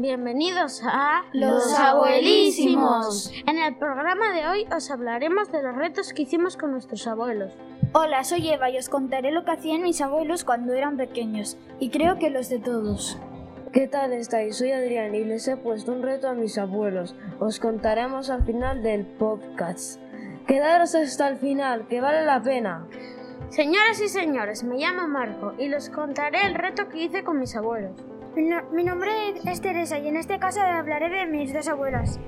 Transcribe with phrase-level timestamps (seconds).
[0.00, 3.30] Bienvenidos a Los Abuelísimos.
[3.46, 7.52] En el programa de hoy os hablaremos de los retos que hicimos con nuestros abuelos.
[7.92, 11.90] Hola, soy Eva y os contaré lo que hacían mis abuelos cuando eran pequeños, y
[11.90, 13.18] creo que los de todos.
[13.74, 14.56] ¿Qué tal estáis?
[14.56, 17.14] Soy Adrián y les he puesto un reto a mis abuelos.
[17.38, 20.00] Os contaremos al final del podcast.
[20.46, 22.86] Quedaros hasta el final, que vale la pena.
[23.50, 27.54] Señoras y señores, me llamo Marco y les contaré el reto que hice con mis
[27.54, 27.92] abuelos.
[28.36, 29.10] Mi, no- mi nombre
[29.44, 32.18] es Teresa y en este caso hablaré de mis dos abuelas.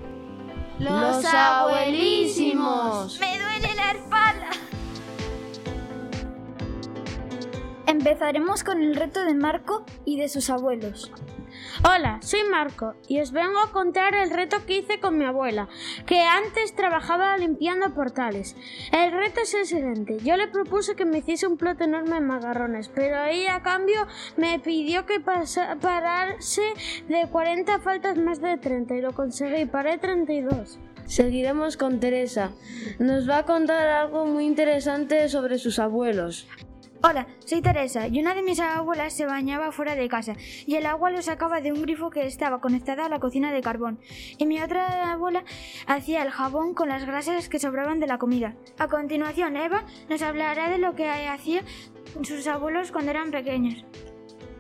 [0.79, 3.20] Los Abuelísimos.
[3.20, 4.51] ¡Me duele la espalda!
[7.87, 11.12] Empezaremos con el reto de Marco y de sus abuelos.
[11.84, 15.69] Hola, soy Marco y os vengo a contar el reto que hice con mi abuela,
[16.06, 18.56] que antes trabajaba limpiando portales.
[18.93, 20.19] El reto es el siguiente.
[20.23, 24.07] Yo le propuse que me hiciese un plato enorme de macarrones, pero ella a cambio
[24.37, 25.62] me pidió que parase
[27.09, 30.79] de 40 faltas más de 30 y lo conseguí, paré 32.
[31.07, 32.52] Seguiremos con Teresa.
[32.98, 36.46] Nos va a contar algo muy interesante sobre sus abuelos.
[37.04, 40.34] Hola, soy Teresa y una de mis abuelas se bañaba fuera de casa
[40.66, 43.60] y el agua lo sacaba de un grifo que estaba conectado a la cocina de
[43.60, 43.98] carbón.
[44.38, 45.42] Y mi otra abuela
[45.88, 48.54] hacía el jabón con las grasas que sobraban de la comida.
[48.78, 51.64] A continuación, Eva nos hablará de lo que hacía
[52.23, 53.84] sus abuelos cuando eran pequeños.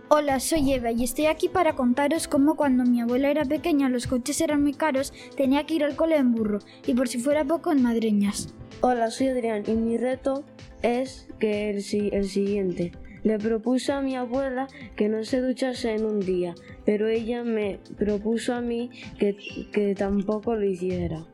[0.08, 4.08] Hola, soy Eva y estoy aquí para contaros cómo cuando mi abuela era pequeña los
[4.08, 7.44] coches eran muy caros, tenía que ir al cole en burro y por si fuera
[7.44, 8.52] poco en madreñas.
[8.80, 10.44] Hola, soy Adrián y mi reto
[10.82, 12.92] es que el, si- el siguiente.
[13.24, 14.66] Le propuse a mi abuela
[14.96, 19.36] que no se duchase en un día, pero ella me propuso a mí que,
[19.72, 21.24] que tampoco lo hiciera.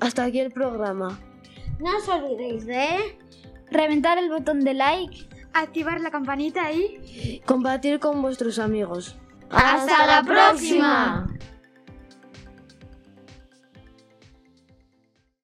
[0.00, 1.18] Hasta aquí el programa.
[1.78, 2.86] No os olvidéis de...
[3.70, 5.16] Reventar el botón de like.
[5.54, 7.40] Activar la campanita y...
[7.46, 9.16] Compartir con vuestros amigos.
[9.48, 11.26] ¡Hasta la próxima!